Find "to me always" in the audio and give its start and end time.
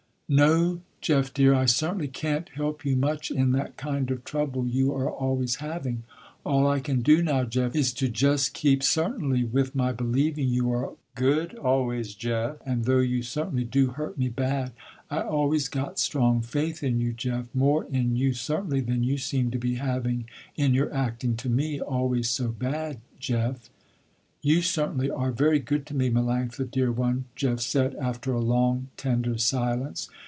21.35-22.29